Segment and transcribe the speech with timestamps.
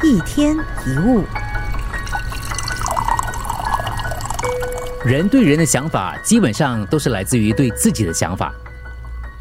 [0.00, 1.24] 一天一物，
[5.04, 8.54] 人对人的想法基本上都是来自于对自己的想法。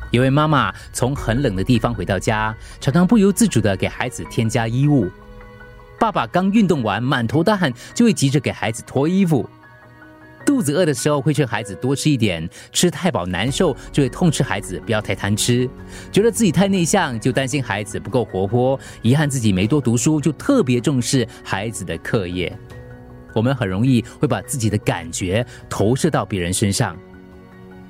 [0.10, 5.08] 一位妈妈从很冷的地方回到家，常常不由自主的给孩子添加衣物。
[6.00, 9.48] 爸爸刚运动完，满头大汗，就会急着给孩子脱衣服。
[10.48, 15.70] 肚子饿的时候，会劝孩子多吃一点；吃太饱难受，就会痛斥孩子不要太贪吃。
[16.10, 22.58] 觉得自己太内向，就担心孩子不够活泼；遗憾自己没多读书，就特别重视孩子的课业。
[23.34, 26.98] 我们很容易会把自己的感觉投射到别人身上。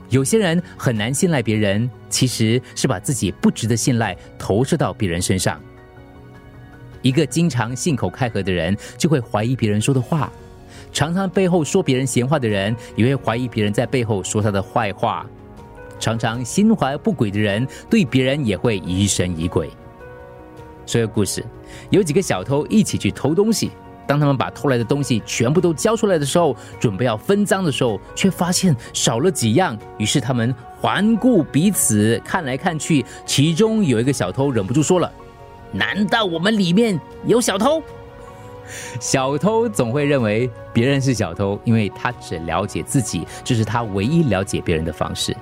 [0.10, 5.62] 有些人很难信赖别人，其实是把自己不值得信赖投射到别人身上。
[7.04, 10.32] 一个经常信口开河的人，就会怀疑别人说的话。
[10.92, 15.26] 常常背后说别人闲话的人，也会怀疑别人在背后说他的坏话。
[16.00, 19.70] 常常心怀不轨的人，对别人也会疑神疑鬼。
[20.86, 21.44] 说个故事，
[21.90, 23.72] 有几个小偷一起去偷东西。
[24.06, 29.78] 当他们把偷来的东西全部都交出来的时候，准备要分赃的时候，却发现少了几样。
[29.98, 35.12] 于是他们环顾彼此，看来看去，其中有一个小偷忍不住说了
[35.74, 37.84] ：“难道我们里面有小偷？”
[39.00, 45.36] 小偷总会认为别人是小偷，因为他只了解自己，这是他唯一了解别人的方式。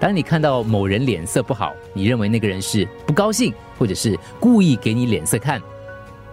[0.00, 5.60] 当你看到某人脸色不好，你认为那个人是不高兴，或者是故意给你脸色看。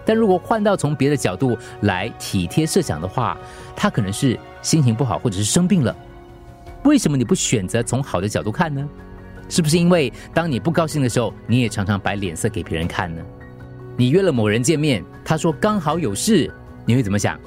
[0.04, 3.38] 但如果换到从别的角度来体贴设想的话，
[3.76, 5.96] 他可能是心情不好，或者是生病了。
[6.84, 8.86] 为什么你不选择从好的角度看呢？
[9.48, 13.22] 是不是因为当你不高兴的时候，你也常常摆脸色给别人看呢？
[14.02, 16.52] 你约了某人见面，他说刚好有事，
[16.84, 17.38] 你会怎么想？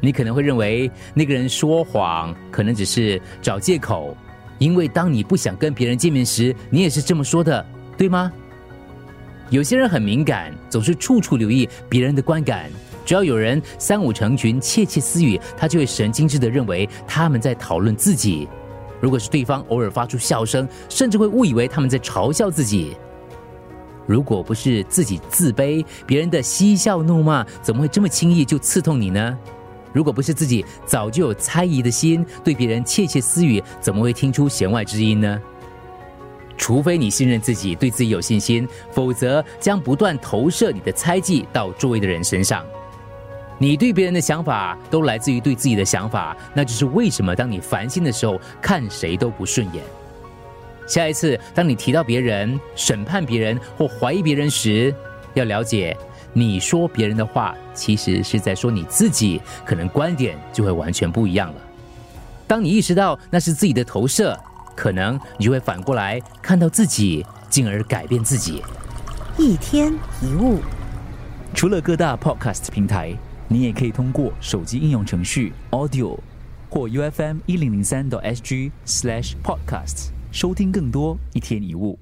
[0.00, 4.16] 你可能会认为那个人说谎，可能只是找借口，
[4.58, 7.66] 因为当你不想跟别人见面时，你也是这么说的，
[7.98, 8.30] 对吗？
[9.50, 12.70] 有些人很敏感，总是处处留意别人的观感，
[13.04, 18.46] 只要有人三五成群窃窃私语，他就会神经质的认为他们在讨论自己。
[19.00, 22.96] 如果是对方偶尔发出笑声，甚至会误以为他们在嘲笑自己。
[24.06, 29.36] 如果不是自己自卑，别人的嬉笑怒骂怎么会这么轻易就刺痛你呢？
[29.92, 35.40] 如果不是自己早就有猜疑的心，对别人窃窃私语，怎么会听出弦外之音呢？
[36.58, 42.64] 除非你信任自己，对自己有信心，否则将不断投射你的猜忌到周围的人身上。
[43.58, 49.82] 你对别人的想法都来自于对自己的想法，那就是为什么当你烦心的时候，看谁都不顺眼。
[50.86, 54.94] 下一次，当你提到别人、审判别人或怀疑别人时，
[55.34, 55.96] 要了解，
[56.32, 61.60] 你说别人的话，其实是在说你自己，可能观点就会完全不一样了。
[62.46, 64.38] 当你意识到那是自己的投射，
[64.76, 68.62] 可能你就会反过来看到自己，进而改变自己。
[69.36, 69.92] 一天
[70.22, 70.60] 一物，
[71.52, 73.12] 除了各大 Podcast 平台，
[73.48, 76.18] 你也可以通过手机应用程序 Audio
[76.70, 80.15] 或 U F M 一零零三 SG Slash Podcasts。
[80.36, 81.98] 收听更多一天一物。